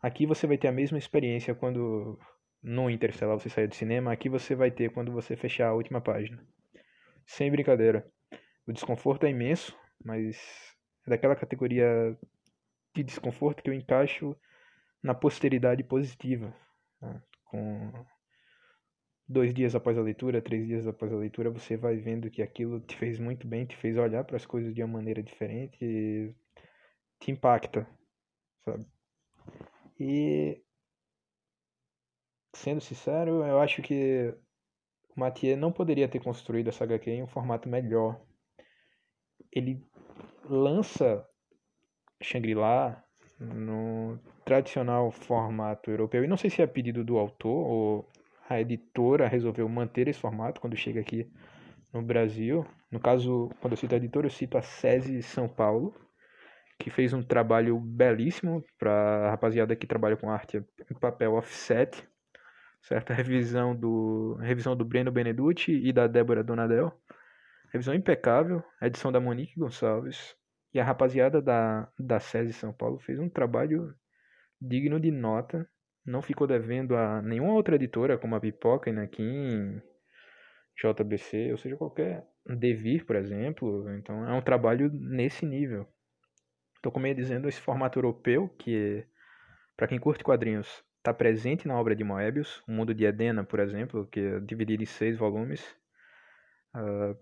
Aqui 0.00 0.26
você 0.26 0.46
vai 0.46 0.56
ter 0.56 0.68
a 0.68 0.72
mesma 0.72 0.98
experiência 0.98 1.54
quando 1.54 2.18
no 2.62 2.90
Interstellar 2.90 3.38
você 3.38 3.48
sair 3.48 3.66
do 3.66 3.74
cinema, 3.74 4.12
aqui 4.12 4.28
você 4.28 4.54
vai 4.54 4.70
ter 4.70 4.92
quando 4.92 5.12
você 5.12 5.36
fechar 5.36 5.68
a 5.68 5.74
última 5.74 6.00
página. 6.00 6.44
Sem 7.26 7.50
brincadeira. 7.50 8.06
O 8.66 8.72
desconforto 8.72 9.26
é 9.26 9.30
imenso, 9.30 9.76
mas 10.04 10.36
é 11.06 11.10
daquela 11.10 11.36
categoria 11.36 12.16
de 12.94 13.02
desconforto 13.02 13.62
que 13.62 13.70
eu 13.70 13.74
encaixo 13.74 14.36
na 15.02 15.14
posteridade 15.14 15.82
positiva. 15.82 16.54
Né? 17.00 17.22
Com 17.44 17.92
dois 19.28 19.52
dias 19.52 19.74
após 19.74 19.98
a 19.98 20.02
leitura, 20.02 20.42
três 20.42 20.66
dias 20.66 20.86
após 20.86 21.12
a 21.12 21.16
leitura, 21.16 21.50
você 21.50 21.76
vai 21.76 21.96
vendo 21.96 22.30
que 22.30 22.42
aquilo 22.42 22.80
te 22.80 22.96
fez 22.96 23.18
muito 23.18 23.46
bem, 23.46 23.66
te 23.66 23.76
fez 23.76 23.96
olhar 23.96 24.24
para 24.24 24.36
as 24.36 24.46
coisas 24.46 24.74
de 24.74 24.82
uma 24.82 24.94
maneira 24.98 25.22
diferente 25.22 25.78
e 25.82 26.34
te 27.20 27.30
impacta, 27.30 27.86
sabe? 28.64 28.86
E 29.98 30.62
sendo 32.54 32.80
sincero, 32.80 33.44
eu 33.44 33.58
acho 33.58 33.82
que 33.82 34.34
o 35.16 35.20
Mathieu 35.20 35.56
não 35.56 35.72
poderia 35.72 36.08
ter 36.08 36.22
construído 36.22 36.68
essa 36.68 36.84
HQ 36.84 37.10
em 37.10 37.22
um 37.22 37.26
formato 37.26 37.68
melhor. 37.68 38.20
Ele 39.52 39.84
lança 40.44 41.26
Shangri-La 42.22 43.02
no 43.40 44.18
tradicional 44.44 45.10
formato 45.10 45.90
europeu. 45.90 46.24
E 46.24 46.28
não 46.28 46.36
sei 46.36 46.50
se 46.50 46.62
é 46.62 46.66
pedido 46.66 47.04
do 47.04 47.18
autor 47.18 47.66
ou 47.66 48.08
a 48.48 48.60
editora 48.60 49.28
resolveu 49.28 49.68
manter 49.68 50.08
esse 50.08 50.18
formato 50.18 50.60
quando 50.60 50.76
chega 50.76 51.00
aqui 51.00 51.30
no 51.92 52.02
Brasil. 52.02 52.66
No 52.90 52.98
caso, 52.98 53.50
quando 53.60 53.74
eu 53.74 53.76
cito 53.76 53.94
a 53.94 53.98
editora, 53.98 54.26
eu 54.26 54.30
cito 54.30 54.56
a 54.56 54.62
SESI 54.62 55.22
São 55.22 55.48
Paulo, 55.48 55.94
que 56.78 56.90
fez 56.90 57.12
um 57.12 57.22
trabalho 57.22 57.78
belíssimo 57.80 58.64
para 58.78 59.26
a 59.26 59.30
rapaziada 59.30 59.74
que 59.74 59.86
trabalha 59.86 60.16
com 60.16 60.30
arte 60.30 60.64
em 60.90 60.94
papel 60.98 61.34
offset, 61.34 62.06
certa 62.80 63.12
revisão 63.14 63.74
do 63.74 64.34
revisão 64.40 64.76
do 64.76 64.84
Breno 64.84 65.10
Beneducci 65.10 65.72
e 65.72 65.92
da 65.92 66.06
Débora 66.06 66.44
Donadel, 66.44 66.92
revisão 67.72 67.94
impecável, 67.94 68.62
edição 68.80 69.10
da 69.10 69.20
Monique 69.20 69.58
Gonçalves 69.58 70.36
e 70.72 70.78
a 70.78 70.84
rapaziada 70.84 71.42
da 71.42 71.88
da 71.98 72.20
SESI 72.20 72.52
São 72.52 72.72
Paulo 72.72 72.98
fez 73.00 73.18
um 73.18 73.28
trabalho 73.28 73.94
digno 74.60 75.00
de 75.00 75.10
nota, 75.10 75.68
não 76.04 76.22
ficou 76.22 76.46
devendo 76.46 76.96
a 76.96 77.20
nenhuma 77.22 77.52
outra 77.54 77.76
editora 77.76 78.18
como 78.18 78.34
a 78.34 78.40
Pipoca, 78.40 78.90
Inakin, 78.90 79.80
JBC, 80.80 81.50
ou 81.50 81.58
seja, 81.58 81.76
qualquer 81.76 82.24
Devir, 82.46 83.04
por 83.04 83.16
exemplo. 83.16 83.90
Então 83.96 84.26
é 84.26 84.32
um 84.32 84.40
trabalho 84.40 84.90
nesse 84.92 85.44
nível. 85.44 85.86
Então, 86.78 86.92
como 86.92 87.06
ia 87.06 87.14
dizendo, 87.14 87.48
esse 87.48 87.60
formato 87.60 87.98
europeu, 87.98 88.48
que 88.58 89.04
para 89.76 89.86
quem 89.86 89.98
curte 89.98 90.24
quadrinhos, 90.24 90.84
está 90.98 91.14
presente 91.14 91.66
na 91.66 91.78
obra 91.78 91.94
de 91.94 92.04
Moebius, 92.04 92.62
O 92.68 92.72
Mundo 92.72 92.94
de 92.94 93.04
Edena, 93.04 93.44
por 93.44 93.60
exemplo, 93.60 94.06
que 94.06 94.20
é 94.20 94.40
dividido 94.40 94.82
em 94.82 94.86
seis 94.86 95.16
volumes, 95.16 95.64
uh, 96.74 97.16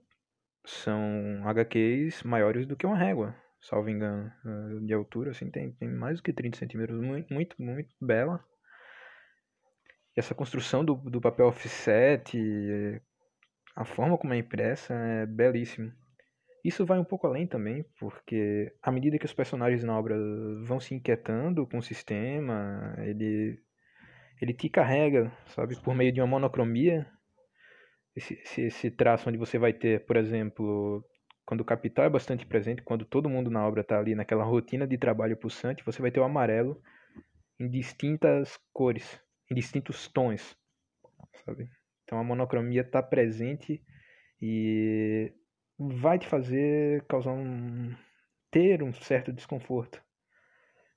são 0.64 1.46
HQs 1.46 2.22
maiores 2.22 2.66
do 2.66 2.76
que 2.76 2.86
uma 2.86 2.96
régua, 2.96 3.36
salvo 3.60 3.90
engano, 3.90 4.32
uh, 4.44 4.80
de 4.86 4.94
altura, 4.94 5.30
assim, 5.30 5.50
tem, 5.50 5.72
tem 5.72 5.88
mais 5.88 6.16
do 6.18 6.22
que 6.22 6.32
30 6.32 6.58
centímetros, 6.58 7.00
muito, 7.00 7.32
muito, 7.32 7.54
muito 7.60 7.94
bela. 8.00 8.42
E 10.16 10.20
essa 10.20 10.34
construção 10.34 10.84
do, 10.84 10.94
do 10.94 11.20
papel 11.20 11.46
offset, 11.46 12.38
a 13.76 13.84
forma 13.84 14.16
como 14.16 14.32
é 14.32 14.38
impressa 14.38 14.94
é 14.94 15.26
belíssimo. 15.26 15.92
Isso 16.66 16.84
vai 16.84 16.98
um 16.98 17.04
pouco 17.04 17.28
além 17.28 17.46
também, 17.46 17.84
porque 17.96 18.74
à 18.82 18.90
medida 18.90 19.20
que 19.20 19.24
os 19.24 19.32
personagens 19.32 19.84
na 19.84 19.96
obra 19.96 20.16
vão 20.64 20.80
se 20.80 20.96
inquietando 20.96 21.64
com 21.64 21.78
o 21.78 21.82
sistema, 21.82 22.92
ele, 22.98 23.56
ele 24.42 24.52
te 24.52 24.68
carrega, 24.68 25.30
sabe, 25.54 25.80
por 25.80 25.94
meio 25.94 26.10
de 26.10 26.20
uma 26.20 26.26
monocromia. 26.26 27.06
Esse, 28.16 28.34
esse, 28.34 28.62
esse 28.62 28.90
traço 28.90 29.28
onde 29.28 29.38
você 29.38 29.58
vai 29.58 29.72
ter, 29.72 30.04
por 30.06 30.16
exemplo, 30.16 31.04
quando 31.44 31.60
o 31.60 31.64
capital 31.64 32.06
é 32.06 32.10
bastante 32.10 32.44
presente, 32.44 32.82
quando 32.82 33.04
todo 33.04 33.30
mundo 33.30 33.48
na 33.48 33.64
obra 33.64 33.82
está 33.82 34.00
ali 34.00 34.16
naquela 34.16 34.42
rotina 34.42 34.88
de 34.88 34.98
trabalho 34.98 35.36
pulsante, 35.36 35.84
você 35.84 36.02
vai 36.02 36.10
ter 36.10 36.18
o 36.18 36.24
amarelo 36.24 36.82
em 37.60 37.70
distintas 37.70 38.58
cores, 38.72 39.22
em 39.48 39.54
distintos 39.54 40.08
tons, 40.08 40.58
sabe? 41.44 41.70
Então 42.02 42.18
a 42.18 42.24
monocromia 42.24 42.80
está 42.80 43.00
presente 43.00 43.80
e 44.42 45.32
vai 45.78 46.18
te 46.18 46.26
fazer 46.26 47.04
causar 47.06 47.32
um 47.32 47.94
ter 48.50 48.82
um 48.82 48.92
certo 48.92 49.32
desconforto. 49.32 50.02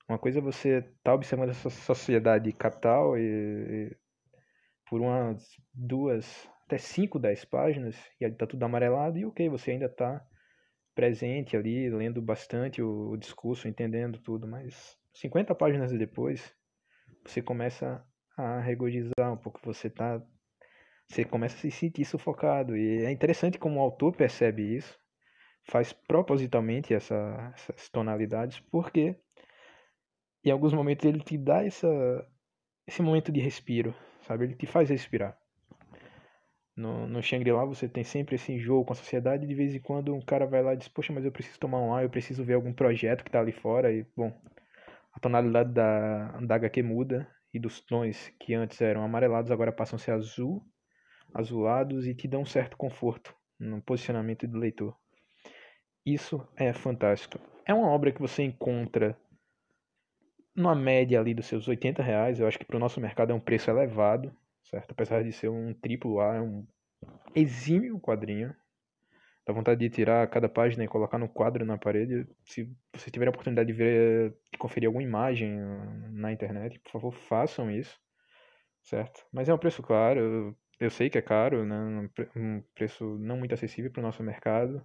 Uma 0.08 0.18
coisa 0.18 0.38
é 0.38 0.42
você 0.42 0.78
estar 0.78 0.90
tá 1.04 1.14
observando 1.14 1.50
essa 1.50 1.70
sociedade 1.70 2.52
capital 2.52 3.16
e, 3.16 3.22
e, 3.22 3.96
por 4.88 5.00
umas 5.00 5.46
duas, 5.72 6.48
até 6.64 6.78
cinco, 6.78 7.18
dez 7.18 7.44
páginas 7.44 7.96
e 8.20 8.24
está 8.24 8.46
tudo 8.46 8.64
amarelado 8.64 9.18
e 9.18 9.24
ok, 9.24 9.48
você 9.48 9.72
ainda 9.72 9.86
está 9.86 10.24
presente 10.94 11.56
ali, 11.56 11.88
lendo 11.90 12.20
bastante 12.20 12.82
o, 12.82 13.10
o 13.10 13.16
discurso, 13.16 13.68
entendendo 13.68 14.18
tudo, 14.18 14.48
mas 14.48 14.96
50 15.14 15.54
páginas 15.54 15.92
depois 15.92 16.54
você 17.24 17.40
começa 17.40 18.04
a 18.36 18.60
regozijar 18.60 19.32
um 19.32 19.36
pouco, 19.36 19.60
você 19.62 19.88
está 19.88 20.20
você 21.10 21.24
começa 21.24 21.56
a 21.56 21.58
se 21.58 21.70
sentir 21.72 22.04
sufocado. 22.04 22.76
E 22.76 23.04
é 23.04 23.10
interessante 23.10 23.58
como 23.58 23.80
o 23.80 23.82
autor 23.82 24.14
percebe 24.14 24.76
isso, 24.76 24.96
faz 25.64 25.92
propositalmente 25.92 26.94
essa, 26.94 27.52
essas 27.54 27.88
tonalidades, 27.88 28.60
porque 28.70 29.16
em 30.44 30.50
alguns 30.50 30.72
momentos 30.72 31.04
ele 31.04 31.20
te 31.20 31.36
dá 31.36 31.64
essa, 31.64 31.88
esse 32.86 33.02
momento 33.02 33.32
de 33.32 33.40
respiro, 33.40 33.94
sabe? 34.22 34.44
Ele 34.44 34.54
te 34.54 34.66
faz 34.66 34.88
respirar. 34.88 35.36
No, 36.76 37.06
no 37.06 37.20
Shangri-La 37.20 37.64
você 37.64 37.88
tem 37.88 38.04
sempre 38.04 38.36
esse 38.36 38.52
enjoo 38.52 38.84
com 38.84 38.92
a 38.92 38.96
sociedade 38.96 39.46
de 39.46 39.54
vez 39.54 39.74
em 39.74 39.80
quando 39.80 40.14
um 40.14 40.20
cara 40.20 40.46
vai 40.46 40.62
lá 40.62 40.74
e 40.74 40.76
diz, 40.76 40.88
poxa, 40.88 41.12
mas 41.12 41.24
eu 41.24 41.32
preciso 41.32 41.58
tomar 41.58 41.80
um 41.80 41.92
ar, 41.92 42.04
eu 42.04 42.10
preciso 42.10 42.44
ver 42.44 42.54
algum 42.54 42.72
projeto 42.72 43.24
que 43.24 43.30
tá 43.30 43.40
ali 43.40 43.52
fora 43.52 43.92
e, 43.92 44.06
bom, 44.16 44.32
a 45.12 45.18
tonalidade 45.18 45.72
da, 45.72 46.38
da 46.40 46.54
HQ 46.54 46.82
muda 46.84 47.28
e 47.52 47.58
dos 47.58 47.80
tons 47.80 48.32
que 48.38 48.54
antes 48.54 48.80
eram 48.80 49.02
amarelados 49.02 49.50
agora 49.50 49.72
passam 49.72 49.96
a 49.96 49.98
ser 49.98 50.12
azul, 50.12 50.64
azulados 51.34 52.06
e 52.06 52.14
te 52.14 52.26
dão 52.28 52.44
certo 52.44 52.76
conforto 52.76 53.34
no 53.58 53.80
posicionamento 53.82 54.46
do 54.46 54.58
leitor. 54.58 54.96
Isso 56.04 56.46
é 56.56 56.72
fantástico. 56.72 57.38
É 57.66 57.74
uma 57.74 57.88
obra 57.88 58.10
que 58.10 58.20
você 58.20 58.42
encontra 58.42 59.16
numa 60.54 60.74
média 60.74 61.20
ali 61.20 61.34
dos 61.34 61.46
seus 61.46 61.68
80 61.68 62.02
reais. 62.02 62.40
Eu 62.40 62.46
acho 62.46 62.58
que 62.58 62.64
para 62.64 62.76
o 62.76 62.80
nosso 62.80 63.00
mercado 63.00 63.32
é 63.32 63.34
um 63.34 63.40
preço 63.40 63.70
elevado, 63.70 64.34
certo? 64.64 64.92
Apesar 64.92 65.22
de 65.22 65.32
ser 65.32 65.48
um 65.48 65.74
triplo 65.74 66.20
A, 66.20 66.36
é 66.36 66.40
um 66.40 66.66
exímio 67.34 67.98
quadrinho. 68.00 68.54
Dá 69.46 69.52
vontade 69.52 69.80
de 69.80 69.90
tirar 69.90 70.28
cada 70.28 70.48
página 70.48 70.84
e 70.84 70.88
colocar 70.88 71.18
no 71.18 71.28
quadro 71.28 71.64
na 71.64 71.78
parede. 71.78 72.26
Se 72.44 72.70
você 72.94 73.10
tiver 73.10 73.26
a 73.26 73.30
oportunidade 73.30 73.66
de 73.66 73.72
ver, 73.72 74.34
de 74.52 74.58
conferir 74.58 74.86
alguma 74.86 75.02
imagem 75.02 75.58
na 76.12 76.32
internet, 76.32 76.78
por 76.80 76.92
favor, 76.92 77.12
façam 77.12 77.70
isso, 77.70 77.98
certo? 78.82 79.24
Mas 79.32 79.48
é 79.48 79.54
um 79.54 79.58
preço 79.58 79.82
claro. 79.82 80.56
Eu 80.80 80.90
sei 80.90 81.10
que 81.10 81.18
é 81.18 81.22
caro, 81.22 81.64
né? 81.66 82.08
Um 82.34 82.62
preço 82.74 83.04
não 83.18 83.36
muito 83.36 83.52
acessível 83.52 83.90
para 83.90 84.00
o 84.00 84.02
nosso 84.02 84.22
mercado. 84.22 84.82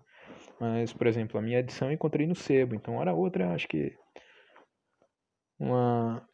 Mas, 0.60 0.92
por 0.92 1.08
exemplo, 1.08 1.40
a 1.40 1.42
minha 1.42 1.60
edição 1.60 1.88
eu 1.88 1.94
encontrei 1.94 2.28
no 2.28 2.36
sebo. 2.36 2.76
Então, 2.76 2.98
hora 2.98 3.14
outra, 3.14 3.54
acho 3.54 3.66
que 3.68 3.98
uma, 5.58 6.28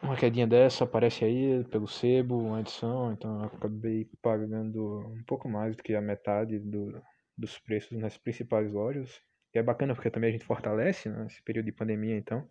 uma 0.00 0.16
quedinha 0.16 0.46
dessa 0.46 0.84
aparece 0.84 1.24
aí 1.24 1.64
pelo 1.64 1.88
sebo, 1.88 2.38
uma 2.38 2.60
edição. 2.60 3.12
Então, 3.12 3.40
eu 3.40 3.46
acabei 3.46 4.08
pagando 4.22 5.00
um 5.08 5.24
pouco 5.26 5.48
mais 5.48 5.74
do 5.74 5.82
que 5.82 5.94
a 5.96 6.00
metade 6.00 6.60
do, 6.60 7.02
dos 7.36 7.58
preços 7.58 7.98
nas 7.98 8.16
principais 8.16 8.72
lojas. 8.72 9.20
E 9.52 9.58
é 9.58 9.62
bacana 9.62 9.94
porque 9.94 10.10
também 10.10 10.30
a 10.30 10.32
gente 10.32 10.44
fortalece, 10.44 11.08
né, 11.08 11.24
nesse 11.24 11.42
período 11.42 11.66
de 11.66 11.72
pandemia, 11.72 12.16
então, 12.16 12.48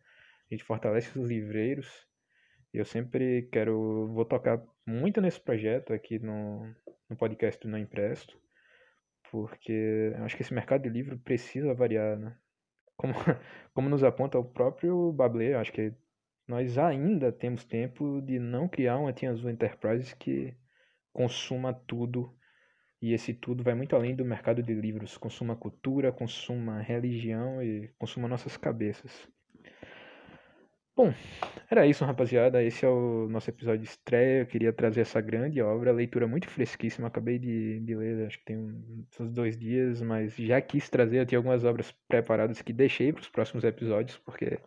a 0.49 0.53
gente 0.53 0.63
fortalece 0.65 1.17
os 1.17 1.29
livreiros. 1.29 1.87
Eu 2.73 2.85
sempre 2.85 3.43
quero, 3.51 4.11
vou 4.13 4.25
tocar 4.25 4.59
muito 4.85 5.21
nesse 5.21 5.39
projeto 5.39 5.93
aqui 5.93 6.17
no, 6.17 6.65
no 7.07 7.15
podcast 7.15 7.61
do 7.61 7.69
Não 7.69 7.77
Empresto, 7.77 8.35
porque 9.31 10.11
eu 10.17 10.23
acho 10.23 10.35
que 10.35 10.41
esse 10.41 10.53
mercado 10.53 10.81
de 10.83 10.89
livro 10.89 11.19
precisa 11.19 11.73
variar, 11.73 12.17
né? 12.17 12.35
Como, 12.97 13.13
como 13.73 13.89
nos 13.89 14.03
aponta 14.03 14.39
o 14.39 14.43
próprio 14.43 15.11
Bablé, 15.13 15.53
acho 15.53 15.71
que 15.71 15.93
nós 16.47 16.77
ainda 16.77 17.31
temos 17.31 17.63
tempo 17.63 18.21
de 18.21 18.39
não 18.39 18.67
criar 18.67 18.97
uma 18.97 19.13
Tia 19.13 19.29
Azul 19.29 19.51
Enterprise 19.51 20.15
que 20.15 20.57
consuma 21.13 21.73
tudo 21.73 22.35
e 23.03 23.13
esse 23.13 23.33
tudo 23.33 23.63
vai 23.63 23.75
muito 23.75 23.95
além 23.95 24.15
do 24.15 24.25
mercado 24.25 24.63
de 24.63 24.73
livros. 24.73 25.17
Consuma 25.17 25.55
cultura, 25.55 26.11
consuma 26.11 26.81
religião 26.81 27.61
e 27.61 27.89
consuma 27.99 28.27
nossas 28.27 28.57
cabeças. 28.57 29.27
Bom, 30.95 31.11
era 31.69 31.87
isso, 31.87 32.05
rapaziada. 32.05 32.61
Esse 32.63 32.85
é 32.85 32.89
o 32.89 33.27
nosso 33.27 33.49
episódio 33.49 33.81
de 33.81 33.87
estreia. 33.87 34.41
Eu 34.41 34.45
queria 34.45 34.71
trazer 34.71 35.01
essa 35.01 35.19
grande 35.19 35.61
obra, 35.61 35.91
leitura 35.91 36.27
muito 36.27 36.47
fresquíssima. 36.49 37.07
Acabei 37.07 37.39
de, 37.39 37.79
de 37.79 37.95
ler, 37.95 38.27
acho 38.27 38.37
que 38.39 38.45
tem 38.45 38.57
uns 39.19 39.31
dois 39.31 39.57
dias, 39.57 40.01
mas 40.01 40.35
já 40.35 40.61
quis 40.61 40.89
trazer. 40.89 41.19
Eu 41.19 41.25
tinha 41.25 41.39
algumas 41.39 41.63
obras 41.63 41.91
preparadas 42.07 42.61
que 42.61 42.71
deixei 42.71 43.11
para 43.11 43.21
os 43.21 43.29
próximos 43.29 43.63
episódios, 43.63 44.17
porque 44.19 44.59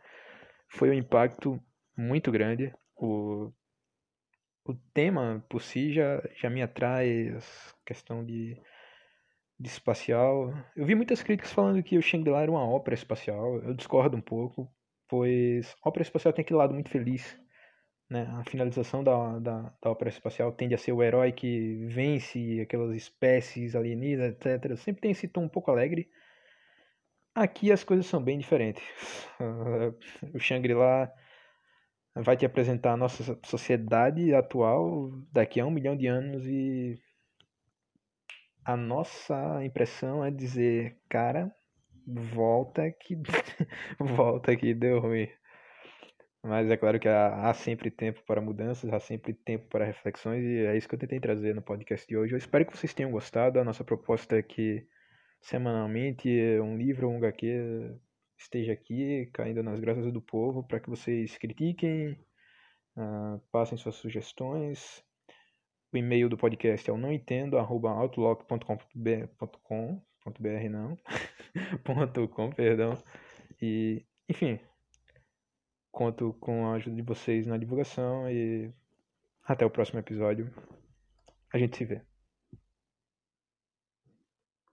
foi 0.68 0.90
um 0.90 0.95
impacto 0.95 1.61
muito 1.97 2.33
grande. 2.33 2.75
O 2.97 3.52
o 4.66 4.75
tema 4.92 5.45
por 5.49 5.62
si 5.62 5.92
já, 5.92 6.23
já 6.35 6.50
me 6.50 6.61
atrai, 6.61 7.38
questão 7.85 8.25
de, 8.25 8.60
de 9.58 9.69
espacial. 9.69 10.52
Eu 10.75 10.84
vi 10.84 10.95
muitas 10.95 11.23
críticas 11.23 11.52
falando 11.52 11.82
que 11.82 11.97
o 11.97 12.02
Shangri-La 12.02 12.43
era 12.43 12.50
uma 12.50 12.69
ópera 12.69 12.95
espacial. 12.95 13.62
Eu 13.62 13.75
discordo 13.75 14.17
um 14.17 14.21
pouco, 14.21 14.69
pois 15.08 15.75
a 15.82 15.88
ópera 15.88 16.02
espacial 16.02 16.32
tem 16.32 16.42
aquele 16.42 16.58
lado 16.58 16.75
muito 16.75 16.90
feliz. 16.90 17.38
Né? 18.08 18.23
A 18.38 18.45
finalização 18.45 19.02
da, 19.02 19.38
da, 19.38 19.75
da 19.82 19.90
ópera 19.90 20.10
espacial 20.10 20.52
tende 20.52 20.75
a 20.75 20.78
ser 20.78 20.92
o 20.92 21.02
herói 21.02 21.32
que 21.32 21.86
vence 21.86 22.60
aquelas 22.60 22.95
espécies 22.95 23.75
alienígenas, 23.75 24.32
etc. 24.32 24.76
Sempre 24.76 25.02
tem 25.02 25.10
esse 25.10 25.28
tom 25.28 25.45
um 25.45 25.49
pouco 25.49 25.71
alegre. 25.71 26.08
Aqui 27.34 27.71
as 27.73 27.84
coisas 27.84 28.06
são 28.06 28.23
bem 28.23 28.38
diferentes. 28.38 28.82
o 30.34 30.38
Shangri-La 30.38 31.12
vai 32.14 32.36
te 32.36 32.47
apresentar 32.47 32.92
a 32.92 32.97
nossa 32.97 33.38
sociedade 33.45 34.34
atual 34.34 35.10
daqui 35.32 35.60
a 35.60 35.66
um 35.66 35.71
milhão 35.71 35.97
de 35.97 36.06
anos 36.06 36.47
e 36.47 36.99
a 38.64 38.76
nossa 38.76 39.64
impressão 39.64 40.25
é 40.25 40.30
dizer, 40.30 40.99
cara, 41.08 41.54
volta 42.06 42.90
que 42.92 43.16
volta 43.99 44.56
que 44.56 44.75
deu 44.75 45.00
ruim. 45.00 45.28
Mas 46.42 46.71
é 46.71 46.76
claro 46.76 47.00
que 47.00 47.08
há, 47.08 47.49
há, 47.50 47.54
sempre 47.54 47.90
tempo 47.90 48.23
para 48.25 48.40
mudanças, 48.40 48.92
há 48.92 49.00
sempre 49.00 49.34
tempo 49.34 49.66
para 49.69 49.84
reflexões 49.84 50.45
e 50.45 50.64
é 50.66 50.76
isso 50.76 50.88
que 50.88 50.95
eu 50.95 50.99
tentei 50.99 51.19
trazer 51.19 51.54
no 51.54 51.62
podcast 51.62 52.06
de 52.06 52.16
hoje. 52.16 52.34
Eu 52.34 52.38
espero 52.38 52.64
que 52.64 52.76
vocês 52.76 52.95
tenham 52.95 53.10
gostado. 53.10 53.58
A 53.58 53.64
nossa 53.64 53.82
proposta 53.82 54.38
é 54.38 54.42
que 54.42 54.86
semanalmente 55.40 56.28
um 56.60 56.76
livro 56.76 57.08
um 57.08 57.16
HQ 57.16 57.99
esteja 58.38 58.73
aqui, 58.73 59.28
caindo 59.32 59.62
nas 59.62 59.80
graças 59.80 60.12
do 60.12 60.21
povo, 60.23 60.62
para 60.62 60.78
que 60.78 60.88
vocês 60.88 61.36
critiquem, 61.36 62.12
uh, 62.97 63.40
passem 63.50 63.76
suas 63.76 63.97
sugestões. 63.97 65.02
O 65.92 65.97
e-mail 65.97 66.28
do 66.28 66.36
podcast 66.36 66.88
é 66.88 66.92
o 66.92 66.99
nãoentendo@outlook.com.br 70.26 70.69
não, 70.71 70.97
.com, 72.28 72.50
perdão. 72.50 73.02
E, 73.60 74.04
enfim, 74.28 74.58
conto 75.91 76.34
com 76.41 76.67
a 76.67 76.75
ajuda 76.75 76.97
de 76.97 77.02
vocês 77.02 77.47
na 77.47 77.56
divulgação 77.56 78.30
e 78.30 78.73
até 79.45 79.65
o 79.65 79.71
próximo 79.71 80.00
episódio. 80.00 80.52
A 81.52 81.58
gente 81.58 81.76
se 81.76 81.84
vê. 81.84 82.02